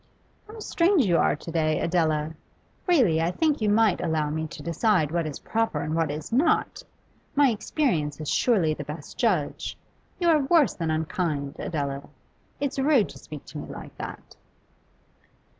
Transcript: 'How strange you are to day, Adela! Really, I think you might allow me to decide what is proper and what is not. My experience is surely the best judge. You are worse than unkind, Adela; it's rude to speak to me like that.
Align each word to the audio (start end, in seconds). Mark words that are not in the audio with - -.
'How 0.47 0.57
strange 0.59 1.05
you 1.05 1.19
are 1.19 1.35
to 1.35 1.51
day, 1.51 1.79
Adela! 1.79 2.33
Really, 2.87 3.21
I 3.21 3.29
think 3.29 3.61
you 3.61 3.69
might 3.69 4.01
allow 4.01 4.31
me 4.31 4.47
to 4.47 4.63
decide 4.63 5.11
what 5.11 5.27
is 5.27 5.37
proper 5.37 5.79
and 5.79 5.93
what 5.95 6.09
is 6.09 6.31
not. 6.31 6.81
My 7.35 7.51
experience 7.51 8.19
is 8.19 8.27
surely 8.27 8.73
the 8.73 8.83
best 8.83 9.15
judge. 9.19 9.77
You 10.17 10.29
are 10.29 10.39
worse 10.41 10.73
than 10.73 10.89
unkind, 10.89 11.57
Adela; 11.59 12.01
it's 12.59 12.79
rude 12.79 13.09
to 13.09 13.19
speak 13.19 13.45
to 13.45 13.59
me 13.59 13.67
like 13.67 13.95
that. 13.99 14.35